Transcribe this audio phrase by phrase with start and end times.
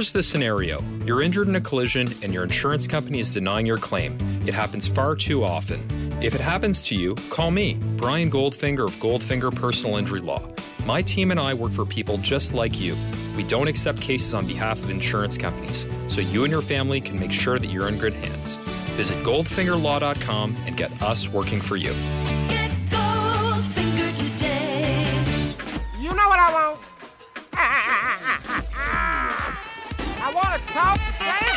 [0.00, 3.76] Here's the scenario you're injured in a collision and your insurance company is denying your
[3.76, 4.16] claim.
[4.46, 5.78] It happens far too often.
[6.22, 10.42] If it happens to you, call me, Brian Goldfinger of Goldfinger Personal Injury Law.
[10.86, 12.96] My team and I work for people just like you.
[13.36, 17.20] We don't accept cases on behalf of insurance companies, so you and your family can
[17.20, 18.56] make sure that you're in good hands.
[18.96, 21.92] Visit goldfingerlaw.com and get us working for you.
[30.30, 31.50] I want to talk to Sam.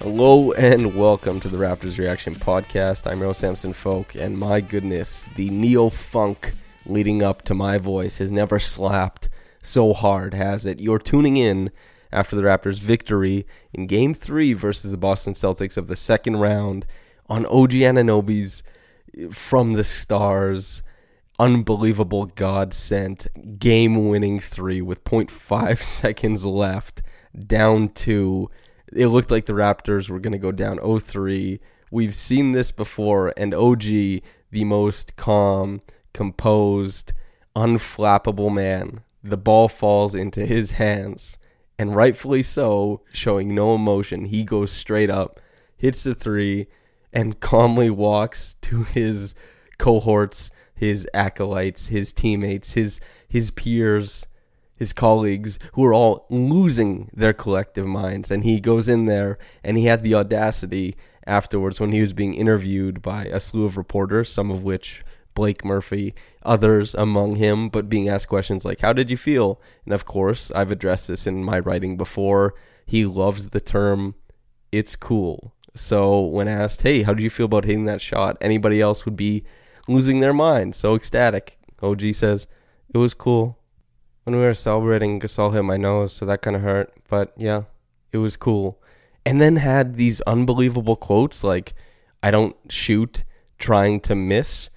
[0.00, 3.08] Hello and welcome to the Raptors Reaction Podcast.
[3.08, 6.52] I'm Rose Samson Folk, and my goodness, the neo funk
[6.86, 9.28] leading up to my voice has never slapped
[9.62, 10.80] so hard, has it?
[10.80, 11.70] You're tuning in
[12.10, 16.84] after the Raptors' victory in Game 3 versus the Boston Celtics of the second round
[17.28, 18.62] on OG Anunoby's
[19.16, 20.82] eh, From the Stars
[21.38, 23.26] unbelievable God sent
[23.58, 27.02] game winning three with 0.5 seconds left,
[27.46, 28.50] down two.
[28.92, 31.60] It looked like the Raptors were going to go down 0 3.
[31.90, 37.12] We've seen this before, and OG, the most calm, composed,
[37.54, 41.38] unflappable man, the ball falls into his hands,
[41.78, 44.26] and rightfully so, showing no emotion.
[44.26, 45.40] He goes straight up,
[45.76, 46.66] hits the three,
[47.16, 49.34] and calmly walks to his
[49.78, 54.26] cohorts his acolytes, his teammates, his his peers,
[54.76, 59.78] his colleagues who are all losing their collective minds and he goes in there and
[59.78, 60.94] he had the audacity
[61.26, 65.02] afterwards when he was being interviewed by a slew of reporters, some of which
[65.34, 69.60] Blake Murphy, others among him, but being asked questions like, How did you feel?
[69.86, 72.54] And of course, I've addressed this in my writing before.
[72.84, 74.14] He loves the term,
[74.70, 75.54] it's cool.
[75.76, 78.36] So when asked, Hey, how did you feel about hitting that shot?
[78.40, 79.44] Anybody else would be
[79.88, 81.58] losing their mind, so ecstatic.
[81.82, 82.46] OG says,
[82.92, 83.58] It was cool.
[84.24, 86.92] When we were celebrating, Gasol hit my nose, so that kind of hurt.
[87.08, 87.62] But yeah,
[88.10, 88.82] it was cool.
[89.24, 91.74] And then had these unbelievable quotes like,
[92.22, 93.24] I don't shoot
[93.58, 94.70] trying to miss.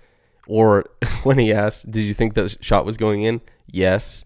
[0.48, 0.86] Or
[1.24, 3.42] when he asked, Did you think the shot was going in?
[3.68, 4.26] Yes.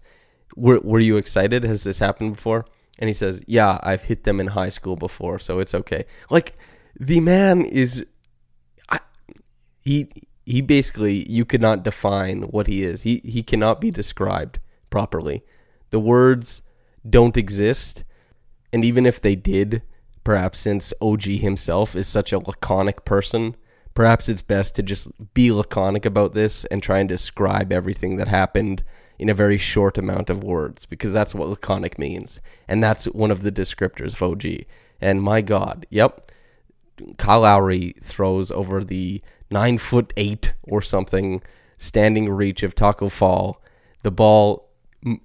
[0.56, 1.64] Were, were you excited?
[1.64, 2.66] Has this happened before?
[2.98, 6.04] And he says, Yeah, I've hit them in high school before, so it's okay.
[6.30, 6.56] Like,
[6.98, 8.06] the man is.
[8.88, 9.00] I,
[9.80, 10.08] he
[10.46, 13.02] he basically you could not define what he is.
[13.02, 14.60] He he cannot be described
[14.90, 15.42] properly.
[15.90, 16.62] The words
[17.08, 18.04] don't exist,
[18.72, 19.82] and even if they did,
[20.24, 23.56] perhaps since OG himself is such a laconic person,
[23.94, 28.28] perhaps it's best to just be laconic about this and try and describe everything that
[28.28, 28.82] happened
[29.18, 32.40] in a very short amount of words because that's what laconic means.
[32.66, 34.66] And that's one of the descriptors of OG.
[35.00, 36.32] And my God, yep.
[37.18, 41.42] Kyle Lowry throws over the nine foot eight or something
[41.78, 43.62] standing reach of Tacko Fall.
[44.02, 44.68] The ball,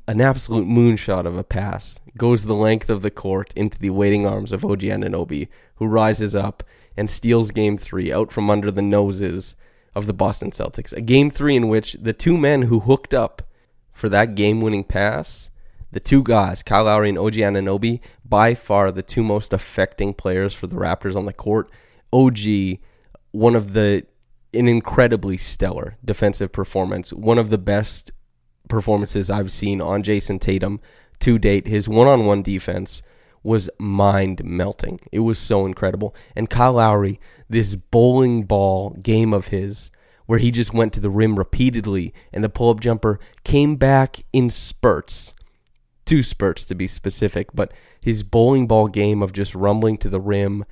[0.07, 4.25] an absolute moonshot of a pass, goes the length of the court into the waiting
[4.25, 6.63] arms of OG Anunoby, who rises up
[6.97, 9.55] and steals game three out from under the noses
[9.95, 10.93] of the Boston Celtics.
[10.93, 13.41] A game three in which the two men who hooked up
[13.91, 15.49] for that game winning pass,
[15.91, 20.53] the two guys, Kyle Lowry and OG Anunoby, by far the two most affecting players
[20.53, 21.69] for the Raptors on the court.
[22.11, 22.79] OG,
[23.31, 24.05] one of the
[24.53, 28.11] an incredibly stellar defensive performance, one of the best
[28.67, 30.79] performances I've seen on Jayson Tatum
[31.19, 31.67] to date.
[31.67, 33.01] His one-on-one defense
[33.43, 34.99] was mind melting.
[35.11, 36.15] It was so incredible.
[36.35, 39.91] And Kyle Lowry, this bowling ball game of his,
[40.25, 44.49] where he just went to the rim repeatedly, and the pull-up jumper came back in
[44.49, 45.33] spurts,
[46.09, 47.71] two spurts to be specific, but
[48.01, 50.65] his bowling ball game of just rumbling to the rim,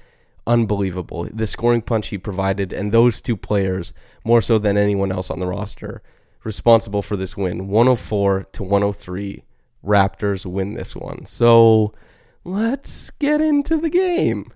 [0.47, 1.29] unbelievable.
[1.31, 3.93] The scoring punch he provided, and those two players,
[4.23, 6.01] more so than anyone else on the roster,
[6.43, 7.67] responsible for this win.
[7.67, 9.43] 104 to 103.
[9.85, 11.27] Raptors win this one.
[11.27, 11.93] So
[12.43, 14.51] let's get into the game.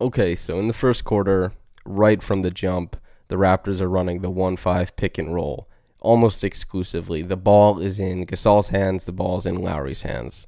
[0.00, 1.52] Okay, so in the first quarter,
[1.84, 2.96] right from the jump,
[3.28, 5.68] the Raptors are running the 1 5 pick and roll
[6.04, 7.22] almost exclusively.
[7.22, 10.46] The ball is in Gasol's hands, the ball is in Lowry's hands,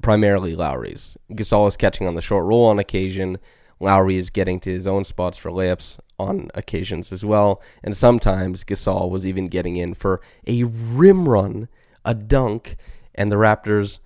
[0.00, 1.16] primarily Lowry's.
[1.32, 3.38] Gasol is catching on the short roll on occasion.
[3.80, 7.60] Lowry is getting to his own spots for layups on occasions as well.
[7.82, 11.68] And sometimes Gasol was even getting in for a rim run,
[12.04, 12.76] a dunk,
[13.14, 13.98] and the Raptors.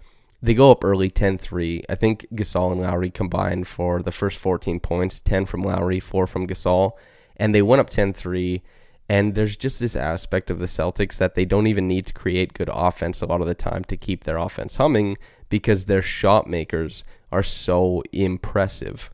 [0.43, 1.85] They go up early 10 3.
[1.89, 6.27] I think Gasol and Lowry combined for the first 14 points 10 from Lowry, 4
[6.27, 6.93] from Gasol.
[7.37, 8.63] And they went up 10 3.
[9.09, 12.55] And there's just this aspect of the Celtics that they don't even need to create
[12.55, 15.17] good offense a lot of the time to keep their offense humming
[15.49, 19.11] because their shot makers are so impressive.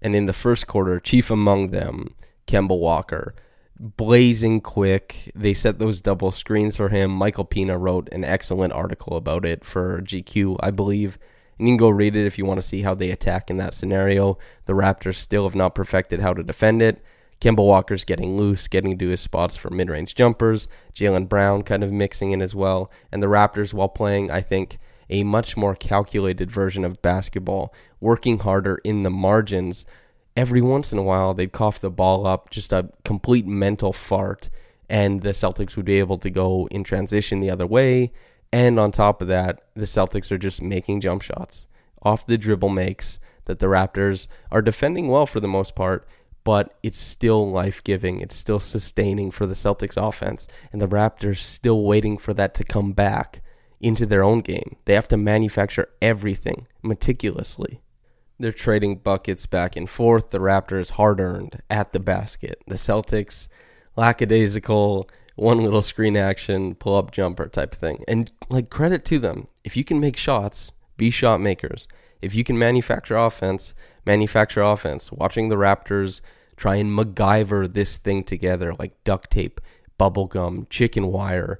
[0.00, 2.14] And in the first quarter, chief among them,
[2.46, 3.34] Kemba Walker,
[3.78, 5.30] blazing quick.
[5.34, 7.10] They set those double screens for him.
[7.10, 11.18] Michael Pina wrote an excellent article about it for GQ, I believe.
[11.58, 13.58] And you can go read it if you want to see how they attack in
[13.58, 14.38] that scenario.
[14.66, 17.02] The Raptors still have not perfected how to defend it.
[17.42, 20.68] Kemba Walker's getting loose, getting to his spots for mid range jumpers.
[20.94, 22.88] Jaylen Brown kind of mixing in as well.
[23.10, 24.78] And the Raptors, while playing, I think,
[25.10, 29.84] a much more calculated version of basketball, working harder in the margins.
[30.36, 34.48] Every once in a while, they'd cough the ball up, just a complete mental fart,
[34.88, 38.12] and the Celtics would be able to go in transition the other way.
[38.52, 41.66] And on top of that, the Celtics are just making jump shots
[42.02, 46.06] off the dribble makes that the Raptors are defending well for the most part
[46.44, 48.20] but it's still life giving.
[48.20, 50.48] It's still sustaining for the Celtics offense.
[50.72, 53.42] And the Raptors still waiting for that to come back
[53.80, 54.76] into their own game.
[54.84, 57.80] They have to manufacture everything meticulously.
[58.38, 60.30] They're trading buckets back and forth.
[60.30, 62.60] The Raptors hard earned at the basket.
[62.66, 63.48] The Celtics
[63.96, 68.04] lackadaisical, one little screen action, pull up jumper type thing.
[68.08, 69.46] And like credit to them.
[69.64, 71.88] If you can make shots, be shot makers.
[72.20, 73.74] If you can manufacture offense,
[74.06, 75.10] manufacture offense.
[75.12, 76.20] Watching the Raptors
[76.56, 79.60] try and MacGyver this thing together like duct tape,
[79.98, 81.58] bubblegum, chicken wire.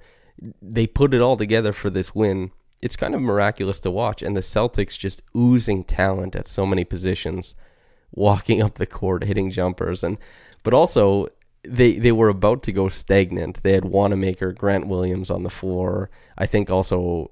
[0.61, 2.51] They put it all together for this win.
[2.81, 4.23] It's kind of miraculous to watch.
[4.23, 7.55] And the Celtics just oozing talent at so many positions,
[8.13, 10.03] walking up the court, hitting jumpers.
[10.03, 10.19] And
[10.63, 11.29] but also
[11.65, 13.63] they they were about to go stagnant.
[13.63, 16.11] They had Wanamaker, Grant Williams on the floor.
[16.37, 17.31] I think also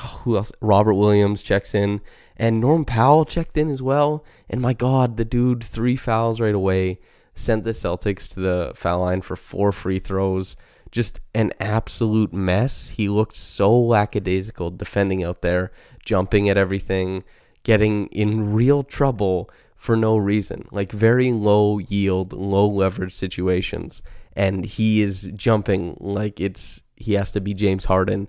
[0.00, 0.52] who else?
[0.60, 2.00] Robert Williams checks in,
[2.36, 4.24] and Norm Powell checked in as well.
[4.48, 6.98] And my God, the dude three fouls right away
[7.34, 10.56] sent the Celtics to the foul line for four free throws.
[10.90, 12.90] Just an absolute mess.
[12.90, 15.72] He looked so lackadaisical defending out there,
[16.04, 17.24] jumping at everything,
[17.62, 20.68] getting in real trouble for no reason.
[20.70, 24.02] Like very low yield, low leverage situations.
[24.34, 28.28] And he is jumping like it's he has to be James Harden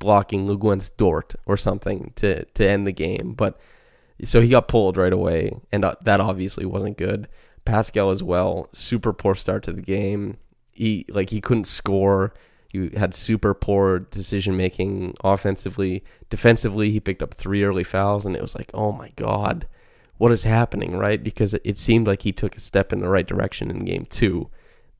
[0.00, 3.34] blocking Luguentz Dort or something to to end the game.
[3.36, 3.60] But
[4.24, 7.28] so he got pulled right away, and uh, that obviously wasn't good.
[7.64, 10.38] Pascal as well, super poor start to the game.
[10.72, 12.34] He like he couldn't score.
[12.72, 16.04] He had super poor decision making offensively.
[16.30, 19.66] Defensively, he picked up three early fouls, and it was like, oh my god,
[20.18, 21.22] what is happening, right?
[21.22, 24.50] Because it seemed like he took a step in the right direction in game two.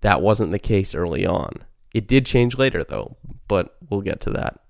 [0.00, 1.52] That wasn't the case early on.
[1.92, 3.16] It did change later, though,
[3.48, 4.60] but we'll get to that.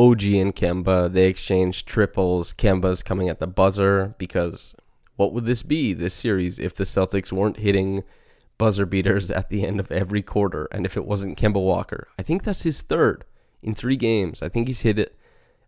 [0.00, 2.54] OG and Kemba, they exchanged triples.
[2.54, 4.74] Kemba's coming at the buzzer because
[5.16, 8.02] what would this be, this series, if the Celtics weren't hitting
[8.56, 12.08] buzzer beaters at the end of every quarter and if it wasn't Kemba Walker?
[12.18, 13.26] I think that's his third
[13.62, 14.40] in three games.
[14.40, 15.14] I think he's hit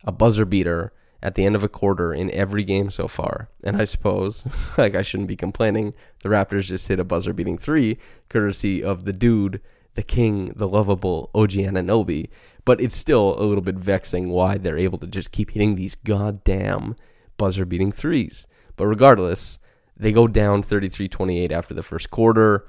[0.02, 3.50] a buzzer beater at the end of a quarter in every game so far.
[3.62, 4.46] And I suppose,
[4.78, 5.92] like, I shouldn't be complaining.
[6.22, 7.98] The Raptors just hit a buzzer beating three,
[8.30, 9.60] courtesy of the dude,
[9.94, 12.28] the king, the lovable OG Anunoby
[12.64, 15.94] but it's still a little bit vexing why they're able to just keep hitting these
[15.94, 16.94] goddamn
[17.36, 18.46] buzzer beating threes.
[18.76, 19.58] But regardless,
[19.96, 22.66] they go down 33 28 after the first quarter.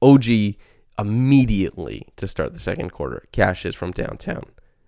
[0.00, 0.24] OG
[0.98, 4.44] immediately to start the second quarter cashes from downtown.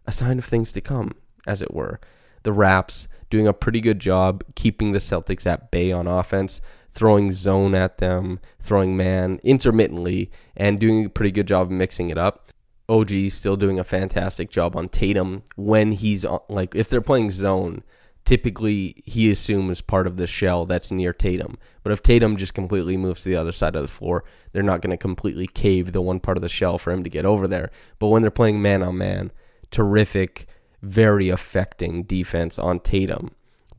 [0.07, 1.12] A sign of things to come,
[1.47, 2.00] as it were.
[2.43, 6.61] The Raps doing a pretty good job keeping the Celtics at bay on offense,
[6.95, 12.09] throwing zone at them, throwing man intermittently, and doing a pretty good job of mixing
[12.09, 12.49] it up.
[12.89, 17.31] OG still doing a fantastic job on Tatum when he's on, like if they're playing
[17.31, 17.83] zone,
[18.25, 21.59] typically he assumes part of the shell that's near Tatum.
[21.83, 24.81] But if Tatum just completely moves to the other side of the floor, they're not
[24.81, 27.49] going to completely cave the one part of the shell for him to get over
[27.49, 27.71] there.
[27.99, 29.33] But when they're playing man on man,
[29.71, 30.47] terrific,
[30.83, 33.31] very affecting defense on Tatum.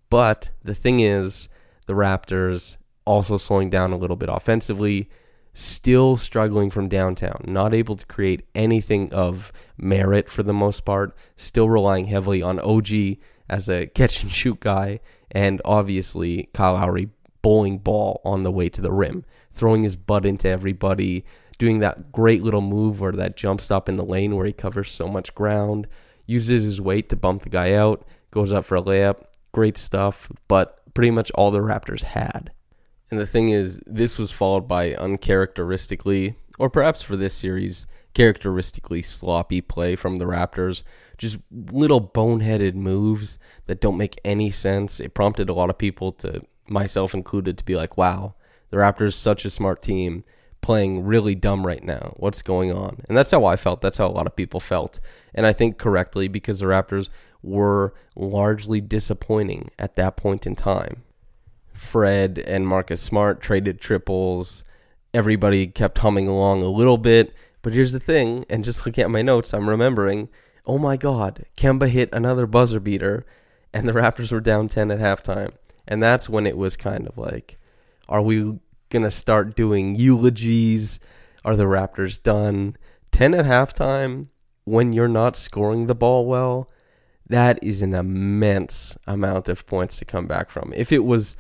[0.10, 1.48] But the thing is,
[1.86, 5.10] the Raptors also slowing down a little bit offensively,
[5.54, 11.16] still struggling from downtown, not able to create anything of merit for the most part,
[11.38, 13.18] still relying heavily on OG
[13.50, 15.00] as a catch and shoot guy,
[15.32, 17.10] and obviously Kyle Lowry
[17.42, 21.24] bowling ball on the way to the rim, throwing his butt into everybody,
[21.58, 24.92] doing that great little move or that jump stop in the lane where he covers
[24.92, 25.88] so much ground,
[26.26, 29.24] uses his weight to bump the guy out, goes up for a layup.
[29.52, 32.52] Great stuff, but pretty much all the Raptors had.
[33.12, 39.02] And the thing is, this was followed by uncharacteristically, or perhaps for this series, characteristically
[39.02, 40.84] sloppy play from the Raptors.
[41.18, 45.00] Just little boneheaded moves that don't make any sense.
[45.00, 48.36] It prompted a lot of people to, myself included, to be like, wow,
[48.70, 50.24] the Raptors such a smart team
[50.62, 52.14] playing really dumb right now.
[52.18, 53.02] What's going on?
[53.08, 53.82] And that's how I felt.
[53.82, 55.00] That's how a lot of people felt.
[55.36, 57.10] And I think correctly because the Raptors
[57.44, 61.04] were largely disappointing at that point in time.
[61.76, 64.64] Fred and Marcus Smart traded triples.
[65.14, 67.34] Everybody kept humming along a little bit.
[67.62, 70.30] But here's the thing, and just looking at my notes, I'm remembering,
[70.68, 73.26] oh my God, Kemba hit another buzzer beater,
[73.74, 75.52] and the Raptors were down 10 at halftime.
[75.88, 77.58] And that's when it was kind of like,
[78.08, 81.00] are we going to start doing eulogies?
[81.44, 82.78] Are the Raptors done?
[83.12, 84.28] 10 at halftime,
[84.64, 86.70] when you're not scoring the ball well,
[87.28, 90.72] that is an immense amount of points to come back from.
[90.76, 91.36] If it was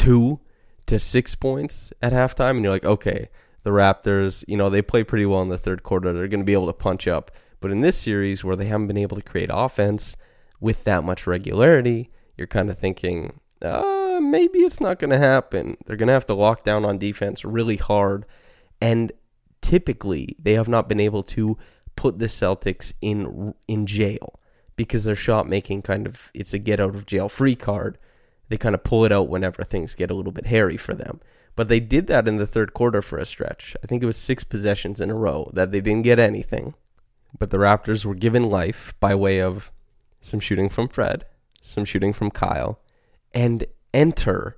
[0.00, 0.40] two
[0.86, 3.28] to six points at halftime, and you're like, okay,
[3.62, 6.12] the Raptors, you know, they play pretty well in the third quarter.
[6.12, 7.30] They're going to be able to punch up.
[7.60, 10.16] But in this series, where they haven't been able to create offense
[10.60, 15.76] with that much regularity, you're kind of thinking, uh, maybe it's not going to happen.
[15.86, 18.24] They're going to have to lock down on defense really hard.
[18.80, 19.12] And
[19.60, 21.58] typically, they have not been able to
[21.96, 24.40] put the Celtics in in jail
[24.76, 27.98] because their shot making kind of it's a get out of jail free card.
[28.50, 31.20] They kind of pull it out whenever things get a little bit hairy for them.
[31.54, 33.76] But they did that in the third quarter for a stretch.
[33.82, 36.74] I think it was six possessions in a row that they didn't get anything.
[37.38, 39.70] But the Raptors were given life by way of
[40.20, 41.26] some shooting from Fred,
[41.62, 42.80] some shooting from Kyle,
[43.32, 43.64] and
[43.94, 44.56] enter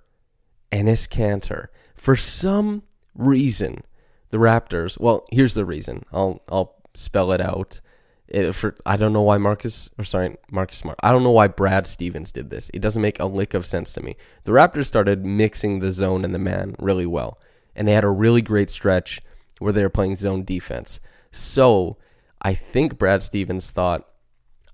[0.72, 1.66] Enes Kanter.
[1.94, 2.84] For some
[3.14, 3.84] reason,
[4.30, 4.98] the Raptors.
[4.98, 6.04] Well, here's the reason.
[6.12, 7.80] I'll I'll spell it out.
[8.32, 10.98] It, for I don't know why Marcus or sorry Marcus Smart.
[11.02, 12.70] I don't know why Brad Stevens did this.
[12.72, 14.16] It doesn't make a lick of sense to me.
[14.44, 17.38] The Raptors started mixing the zone and the man really well,
[17.76, 19.20] and they had a really great stretch
[19.58, 20.98] where they were playing zone defense.
[21.30, 21.98] So
[22.40, 24.08] I think Brad Stevens thought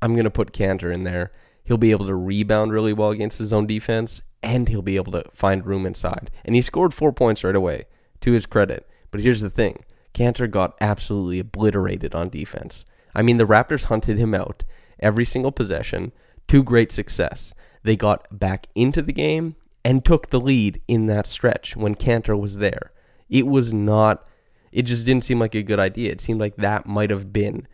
[0.00, 1.32] I'm gonna put Kanter in there.
[1.64, 5.12] He'll be able to rebound really well against his own defense, and he'll be able
[5.12, 6.30] to find room inside.
[6.44, 7.86] And he scored four points right away,
[8.20, 8.88] to his credit.
[9.10, 9.84] But here's the thing
[10.14, 12.84] Kanter got absolutely obliterated on defense.
[13.18, 14.62] I mean, the Raptors hunted him out
[15.00, 16.12] every single possession
[16.46, 17.52] to great success.
[17.82, 22.38] They got back into the game and took the lead in that stretch when Kanter
[22.38, 22.92] was there.
[23.28, 24.28] It was not,
[24.70, 26.12] it just didn't seem like a good idea.
[26.12, 27.66] It seemed like that might have been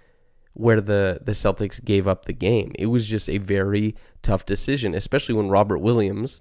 [0.55, 2.73] where the, the Celtics gave up the game.
[2.79, 6.41] It was just a very tough decision, especially when Robert Williams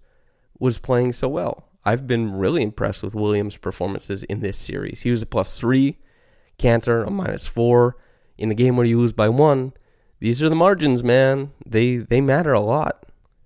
[0.59, 1.67] was playing so well.
[1.83, 5.01] I've been really impressed with Williams' performances in this series.
[5.01, 5.97] He was a plus three,
[6.57, 7.97] Kanter a minus four.
[8.37, 9.73] In a game where you lose by one,
[10.19, 11.51] these are the margins, man.
[11.65, 13.05] They they matter a lot.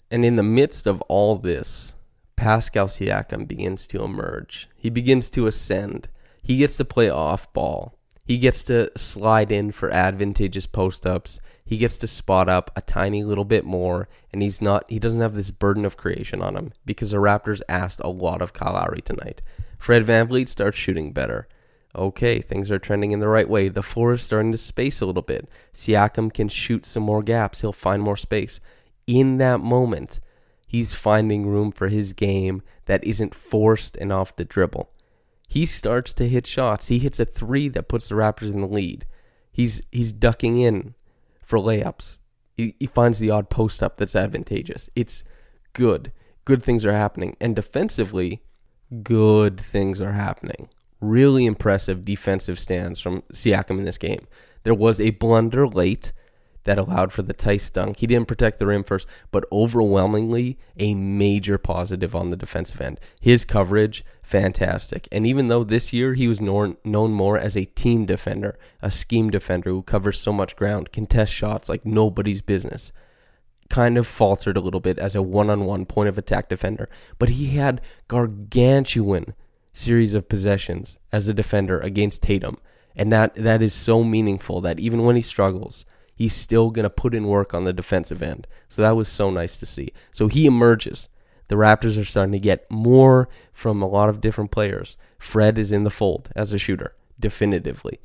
[0.09, 1.95] And in the midst of all this,
[2.35, 4.69] Pascal Siakam begins to emerge.
[4.75, 6.07] He begins to ascend.
[6.41, 7.97] He gets to play off ball.
[8.25, 11.39] He gets to slide in for advantageous post ups.
[11.65, 14.85] He gets to spot up a tiny little bit more, and he's not.
[14.89, 18.41] He doesn't have this burden of creation on him because the Raptors asked a lot
[18.41, 19.41] of Kyle Lowry tonight.
[19.77, 21.47] Fred Van VanVleet starts shooting better.
[21.95, 23.69] Okay, things are trending in the right way.
[23.69, 25.49] The floor is starting to space a little bit.
[25.73, 27.61] Siakam can shoot some more gaps.
[27.61, 28.59] He'll find more space.
[29.07, 30.19] In that moment,
[30.67, 34.91] he's finding room for his game that isn't forced and off the dribble.
[35.47, 36.87] He starts to hit shots.
[36.87, 39.05] He hits a three that puts the Raptors in the lead.
[39.51, 40.93] He's he's ducking in
[41.41, 42.17] for layups.
[42.53, 44.89] He, he finds the odd post up that's advantageous.
[44.95, 45.23] It's
[45.73, 46.11] good.
[46.43, 47.37] Good things are happening.
[47.39, 48.43] And defensively,
[49.03, 50.69] good things are happening.
[50.99, 54.27] Really impressive defensive stands from Siakam in this game.
[54.63, 56.11] There was a blunder late
[56.67, 57.97] that allowed for the Theis dunk.
[57.97, 62.99] He didn't protect the rim first, but overwhelmingly a major positive on the defensive end.
[63.21, 65.07] His coverage, fantastic.
[65.11, 68.91] And even though this year he was known, known more as a team defender, a
[68.91, 72.91] scheme defender who covers so much ground, can test shots like nobody's business,
[73.69, 76.89] kind of faltered a little bit as a one on one point of attack defender.
[77.17, 79.33] But he had gargantuan
[79.77, 82.57] series of possessions as a defender against Tatum.
[82.95, 86.89] And that, that is so meaningful that even when he struggles, he's still going to
[86.89, 88.47] put in work on the defensive end.
[88.67, 89.93] So that was so nice to see.
[90.11, 91.09] So he emerges
[91.47, 94.97] the Raptors are starting to get more from a lot of different players.
[95.19, 97.99] Fred is in the fold as a shooter, definitively.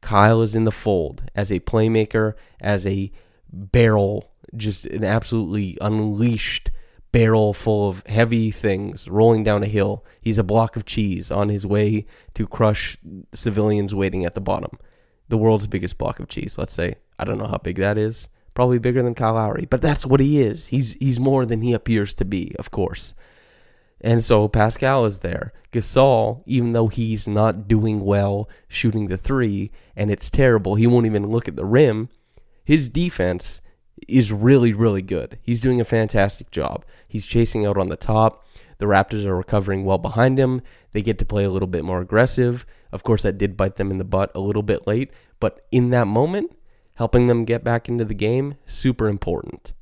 [0.00, 3.10] Kyle is in the fold as a playmaker, as a
[3.52, 6.70] barrel, just an absolutely unleashed
[7.18, 10.04] barrel full of heavy things rolling down a hill.
[10.20, 12.96] He's a block of cheese on his way to crush
[13.32, 14.78] civilians waiting at the bottom.
[15.26, 16.94] The world's biggest block of cheese, let's say.
[17.18, 18.28] I don't know how big that is.
[18.54, 20.68] Probably bigger than Kyle Lowry, but that's what he is.
[20.68, 23.14] He's he's more than he appears to be, of course.
[24.00, 25.52] And so Pascal is there.
[25.72, 31.06] Gasol, even though he's not doing well shooting the three and it's terrible, he won't
[31.06, 32.10] even look at the rim.
[32.64, 33.60] His defense
[34.06, 35.38] is really, really good.
[35.42, 36.84] He's doing a fantastic job.
[37.06, 38.46] He's chasing out on the top.
[38.78, 40.62] The Raptors are recovering well behind him.
[40.92, 42.64] They get to play a little bit more aggressive.
[42.92, 45.90] Of course, that did bite them in the butt a little bit late, but in
[45.90, 46.56] that moment,
[46.94, 49.72] helping them get back into the game, super important.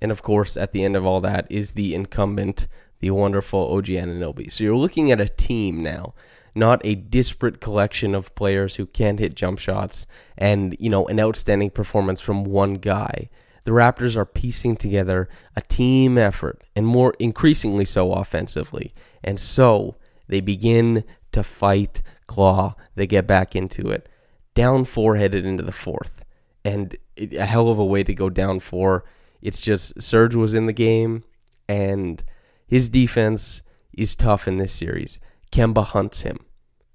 [0.00, 2.66] And of course, at the end of all that is the incumbent,
[3.00, 4.50] the wonderful OG Anunoby.
[4.50, 6.14] So you're looking at a team now,
[6.54, 10.06] not a disparate collection of players who can't hit jump shots
[10.36, 13.28] and, you know, an outstanding performance from one guy.
[13.66, 18.92] The Raptors are piecing together a team effort and more increasingly so offensively.
[19.24, 19.96] And so
[20.28, 24.08] they begin to fight, claw, they get back into it.
[24.54, 26.24] Down four headed into the fourth.
[26.64, 29.04] And it, a hell of a way to go down four.
[29.42, 31.24] It's just Serge was in the game
[31.68, 32.22] and
[32.68, 35.18] his defense is tough in this series.
[35.50, 36.38] Kemba hunts him.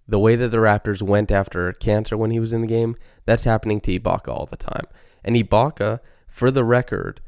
[0.07, 3.43] The way that the Raptors went after Kanter when he was in the game, that's
[3.43, 4.85] happening to Ibaka all the time.
[5.21, 5.99] And Ibaka,
[6.31, 7.21] for the record,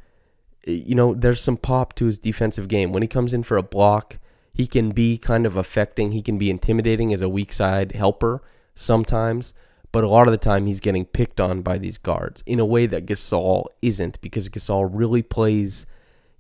[0.66, 2.92] eh, you know, there's some pop to his defensive game.
[2.92, 4.18] When he comes in for a block,
[4.54, 8.42] he can be kind of affecting, he can be intimidating as a weak side helper
[8.74, 9.54] sometimes,
[9.92, 12.66] but a lot of the time he's getting picked on by these guards in a
[12.66, 15.86] way that Gasol isn't because Gasol really plays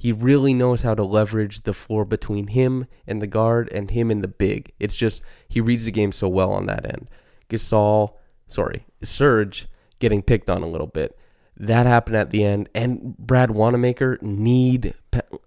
[0.04, 4.12] he really knows how to leverage the floor between him and the guard and him
[4.12, 4.74] and the big.
[4.78, 7.10] It's just he reads the game so well on that end.
[7.50, 8.16] Gasol,
[8.48, 9.68] sorry, Serge
[10.00, 11.18] getting picked on a little bit.
[11.56, 14.96] That happened at the end, and Brad Wanamaker need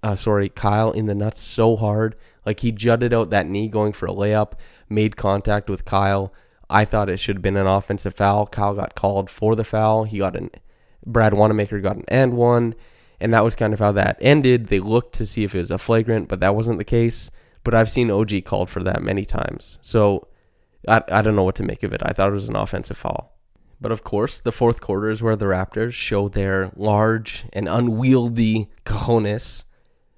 [0.02, 2.14] uh, sorry Kyle in the nuts so hard.
[2.44, 4.52] Like he jutted out that knee going for a layup,
[4.88, 6.32] made contact with Kyle.
[6.70, 8.46] I thought it should have been an offensive foul.
[8.46, 10.04] Kyle got called for the foul.
[10.04, 10.50] He got an
[11.04, 12.74] Brad Wanamaker got an and one,
[13.20, 14.66] and that was kind of how that ended.
[14.66, 17.30] They looked to see if it was a flagrant, but that wasn't the case.
[17.64, 20.28] But I've seen OG called for that many times, so
[20.86, 22.02] I, I don't know what to make of it.
[22.04, 23.35] I thought it was an offensive foul.
[23.80, 28.70] But of course, the fourth quarter is where the Raptors show their large and unwieldy
[28.84, 29.64] cojones.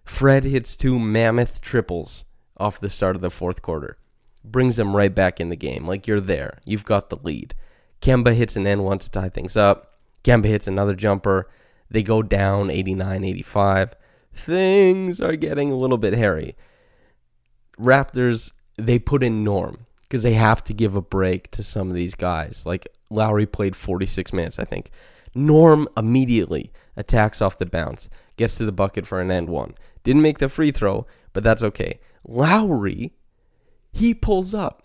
[0.05, 2.25] Fred hits two mammoth triples
[2.57, 3.99] off the start of the fourth quarter.
[4.45, 5.87] Brings them right back in the game.
[5.87, 6.59] Like you're there.
[6.65, 7.55] You've got the lead.
[8.01, 9.99] Kemba hits an N one to tie things up.
[10.23, 11.49] Kemba hits another jumper.
[11.91, 13.95] They go down 89 85.
[14.33, 16.57] Things are getting a little bit hairy.
[17.79, 21.95] Raptors, they put in Norm because they have to give a break to some of
[21.95, 22.65] these guys.
[22.65, 24.91] Like Lowry played 46 minutes, I think.
[25.35, 29.75] Norm immediately attacks off the bounce, gets to the bucket for an end one.
[30.05, 32.01] Didn't make the free throw, but that's okay.
[32.27, 33.13] Lowry,
[33.93, 34.83] he pulls up.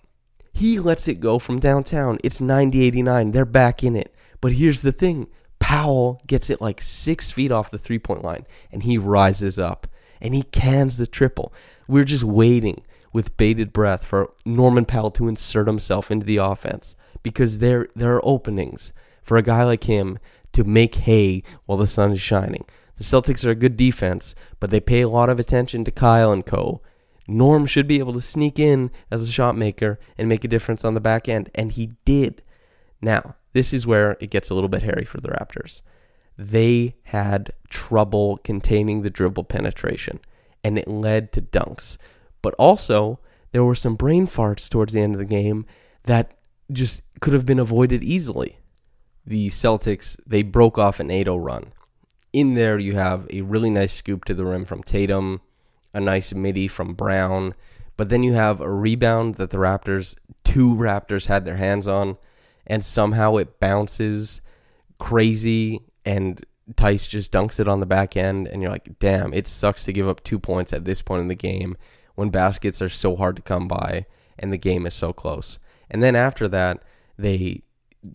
[0.53, 2.19] He lets it go from downtown.
[2.23, 3.31] It's 90 89.
[3.31, 4.13] They're back in it.
[4.39, 5.27] But here's the thing
[5.59, 9.87] Powell gets it like six feet off the three point line, and he rises up
[10.21, 11.53] and he cans the triple.
[11.87, 16.95] We're just waiting with bated breath for Norman Powell to insert himself into the offense
[17.23, 20.19] because there there are openings for a guy like him
[20.51, 22.65] to make hay while the sun is shining.
[22.97, 26.31] The Celtics are a good defense, but they pay a lot of attention to Kyle
[26.31, 26.81] and Co.
[27.27, 30.83] Norm should be able to sneak in as a shot maker and make a difference
[30.83, 32.43] on the back end, and he did.
[33.01, 35.81] Now, this is where it gets a little bit hairy for the Raptors.
[36.37, 40.19] They had trouble containing the dribble penetration,
[40.63, 41.97] and it led to dunks.
[42.41, 43.19] But also,
[43.51, 45.65] there were some brain farts towards the end of the game
[46.03, 46.35] that
[46.71, 48.57] just could have been avoided easily.
[49.25, 51.73] The Celtics, they broke off an 8 0 run.
[52.31, 55.41] In there, you have a really nice scoop to the rim from Tatum,
[55.93, 57.53] a nice midi from Brown,
[57.95, 62.17] but then you have a rebound that the Raptors, two Raptors had their hands on,
[62.65, 64.41] and somehow it bounces
[64.97, 66.43] crazy, and
[66.75, 69.93] Theis just dunks it on the back end, and you're like, damn, it sucks to
[69.93, 71.77] give up two points at this point in the game
[72.15, 74.05] when baskets are so hard to come by
[74.39, 75.59] and the game is so close.
[75.93, 76.83] And then after that,
[77.17, 77.61] they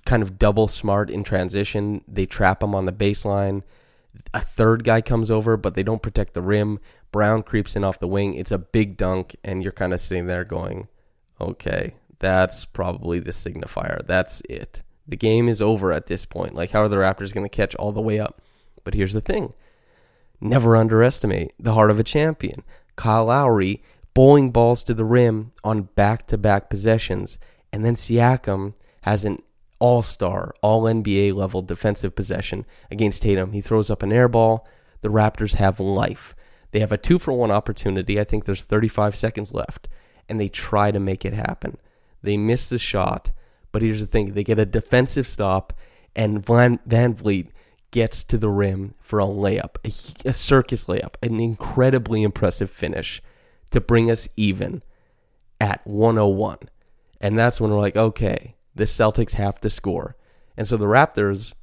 [0.05, 2.05] kind of double smart in transition.
[2.07, 3.63] They trap him on the baseline.
[4.35, 6.81] A third guy comes over, but they don't protect the rim.
[7.13, 8.35] Brown creeps in off the wing.
[8.35, 10.89] It's a big dunk, and you're kind of sitting there going,
[11.41, 14.05] okay, that's probably the signifier.
[14.07, 14.83] That's it.
[15.07, 16.55] The game is over at this point.
[16.55, 18.43] Like, how are the Raptors going to catch all the way up?
[18.85, 19.55] But here's the thing
[20.41, 22.63] never underestimate the heart of a champion.
[22.97, 23.83] Kyle Lowry
[24.15, 27.39] bowling balls to the rim on back to back possessions.
[27.73, 29.43] And then Siakam has an
[29.79, 33.53] all star, all NBA level defensive possession against Tatum.
[33.53, 34.67] He throws up an air ball.
[35.03, 36.35] The Raptors have life.
[36.73, 38.21] They have a two for one opportunity.
[38.21, 39.89] I think there's 35 seconds left.
[40.29, 41.79] And they try to make it happen.
[42.23, 43.31] They miss the shot.
[43.73, 45.73] But here's the thing they get a defensive stop,
[46.17, 47.49] and Van, VanVleet
[47.91, 53.23] gets to the rim for a layup, a, a circus layup, an incredibly impressive finish
[53.71, 54.83] to bring us even
[55.61, 56.59] at 101.
[57.21, 60.17] And that's when we're like, okay, the Celtics have to score.
[60.57, 61.55] And so the Raptors,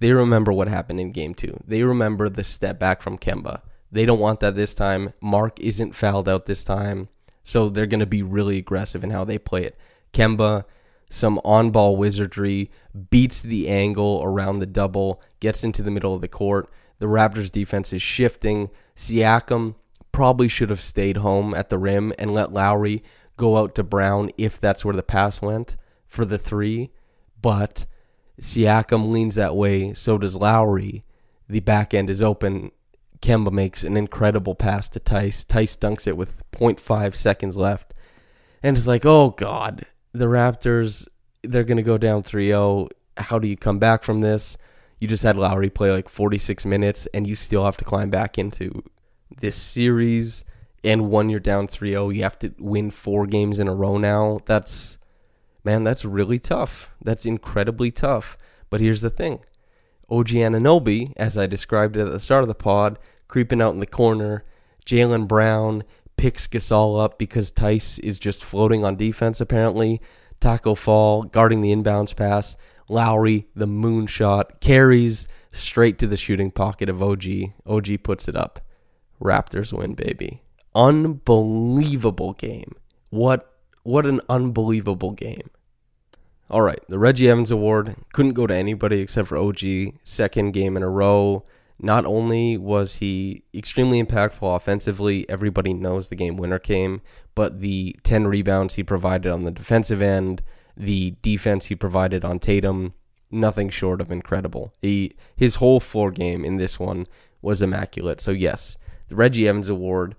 [0.00, 1.58] they remember what happened in game two.
[1.66, 3.62] They remember the step back from Kemba.
[3.92, 5.12] They don't want that this time.
[5.20, 7.08] Marc isn't fouled out this time.
[7.42, 9.78] So they're going to be really aggressive in how they play it.
[10.12, 10.64] Kemba,
[11.10, 12.70] some on ball wizardry,
[13.10, 16.70] beats the angle around the double, gets into the middle of the court.
[16.98, 18.70] The Raptors defense is shifting.
[18.96, 19.74] Siakam
[20.10, 23.02] probably should have stayed home at the rim and let Lowry
[23.36, 26.90] go out to Brown if that's where the pass went for the three.
[27.40, 27.86] But
[28.40, 31.04] Siakam leans that way, so does Lowry.
[31.48, 32.70] The back end is open.
[33.20, 35.44] Kemba makes an incredible pass to Theis.
[35.44, 37.94] Theis dunks it with 0.5 seconds left.
[38.62, 41.06] And it's like, oh, God, the Raptors,
[41.42, 42.88] they're going to go down 3 0.
[43.16, 44.56] How do you come back from this?
[44.98, 48.38] You just had Lowry play like 46 minutes, and you still have to climb back
[48.38, 48.82] into
[49.36, 50.44] this series.
[50.84, 53.96] And one you're down 3 0, you have to win four games in a row
[53.96, 54.38] now.
[54.44, 54.98] That's,
[55.64, 56.90] man, that's really tough.
[57.02, 58.36] That's incredibly tough.
[58.68, 59.40] But here's the thing
[60.10, 63.80] OG Anunoby, as I described it at the start of the pod, creeping out in
[63.80, 64.44] the corner.
[64.84, 65.82] Jaylen Brown
[66.18, 70.02] picks Gasol up because Theis is just floating on defense, apparently.
[70.40, 72.56] Tacko Fall guarding the inbounds pass.
[72.88, 77.24] Lowry, the moonshot, carries straight to the shooting pocket of OG.
[77.66, 78.60] OG puts it up.
[79.22, 80.42] Raptors win, baby.
[80.74, 82.74] Unbelievable game.
[83.10, 83.50] What
[83.84, 85.50] what an unbelievable game.
[86.50, 89.60] All right, the Reggie Evans Award couldn't go to anybody except for OG.
[90.04, 91.44] Second game in a row.
[91.78, 97.02] Not only was he extremely impactful offensively, everybody knows the game winner came,
[97.34, 100.42] but the 10 rebounds he provided on the defensive end,
[100.76, 102.94] the defense he provided on Tatum,
[103.30, 104.72] nothing short of incredible.
[104.80, 107.06] He his whole floor game in this one
[107.42, 108.20] was immaculate.
[108.20, 108.76] So yes,
[109.08, 110.14] the Reggie Evans Award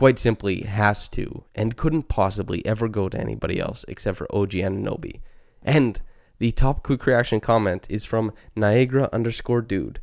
[0.00, 4.52] quite simply has to and couldn't possibly ever go to anybody else except for OG
[4.52, 5.20] Anunoby.
[5.62, 6.00] And
[6.38, 10.00] the top quick reaction comment is from Niagara underscore dude.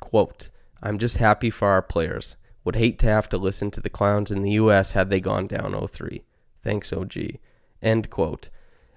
[0.00, 0.50] Quote,
[0.82, 2.34] I'm just happy for our players.
[2.64, 5.46] Would hate to have to listen to the clowns in the US had they gone
[5.46, 6.22] down 0-3.
[6.60, 7.14] Thanks, OG.
[7.80, 8.50] End quote.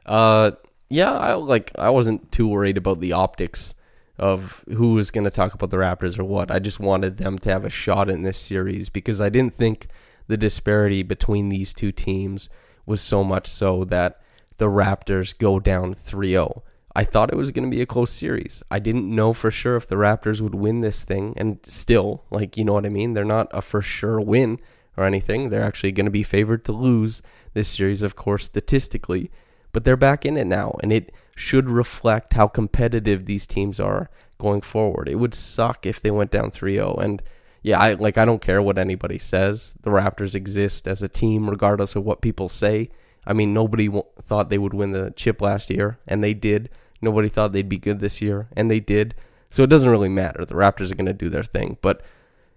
[0.03, 0.53] Uh
[0.89, 3.75] yeah, I like I wasn't too worried about the optics
[4.17, 6.49] of who was going to talk about the Raptors or what.
[6.49, 9.89] I just wanted them to have a shot in this series because I didn't think
[10.29, 12.47] the disparity between these two teams
[12.85, 14.21] was so much so that
[14.57, 16.61] the Raptors go down 3-0.
[16.95, 18.63] I thought it was going to be a close series.
[18.71, 22.55] I didn't know for sure if the Raptors would win this thing and still, like,
[22.55, 23.13] you know what I mean?
[23.13, 24.59] They're not a for sure win
[24.95, 25.49] or anything.
[25.49, 27.21] They're actually going to be favored to lose
[27.53, 29.29] this series, of course, statistically
[29.71, 34.09] but they're back in it now, and it should reflect how competitive these teams are
[34.37, 35.07] going forward.
[35.07, 37.21] It would suck if they went down 3-0 and
[37.61, 39.73] yeah, I like I don't care what anybody says.
[39.81, 42.89] The Raptors exist as a team regardless of what people say.
[43.25, 46.69] I mean, nobody w- thought they would win the chip last year and they did.
[47.01, 49.15] Nobody thought they'd be good this year and they did.
[49.49, 50.45] So it doesn't really matter.
[50.45, 52.01] The Raptors are going to do their thing, but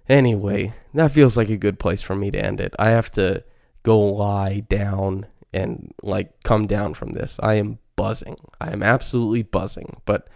[0.08, 2.74] anyway, that feels like a good place for me to end it.
[2.78, 3.42] I have to
[3.82, 7.38] go lie down and like come down from this.
[7.42, 8.36] I am buzzing.
[8.60, 10.00] I am absolutely buzzing.
[10.04, 10.28] But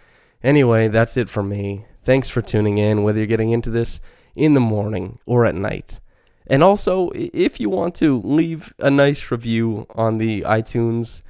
[0.43, 1.85] anyway, that's it for me.
[2.03, 3.99] Thanks for tuning in, whether you're getting into this
[4.37, 5.99] in the morning or at night.
[6.49, 11.21] And also, if you want to leave a nice review on the iTunes,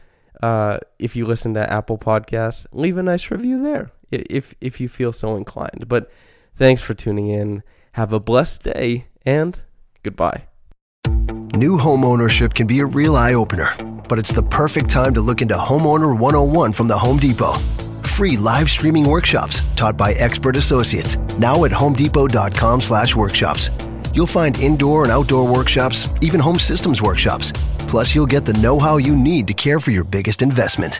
[0.43, 4.87] uh, if you listen to Apple Podcasts, leave a nice review there if if you
[4.87, 5.87] feel so inclined.
[5.87, 6.11] But
[6.55, 7.63] thanks for tuning in.
[7.93, 9.59] Have a blessed day and
[10.03, 10.43] goodbye.
[11.55, 13.73] New home ownership can be a real eye opener,
[14.07, 17.55] but it's the perfect time to look into Homeowner 101 from the Home Depot.
[18.17, 23.69] Free live streaming workshops taught by expert associates now at homedepot.com/workshops.
[24.11, 27.53] You'll find indoor and outdoor workshops, even home systems workshops.
[27.87, 30.99] Plus, you'll get the know-how you need to care for your biggest investment.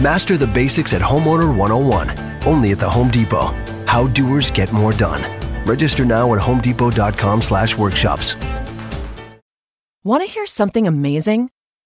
[0.00, 2.12] Master the basics at Homeowner 101,
[2.46, 3.52] only at the Home Depot.
[3.86, 5.20] How doers get more done.
[5.66, 8.36] Register now at homedepot.com/workshops.
[10.04, 11.50] Want to hear something amazing?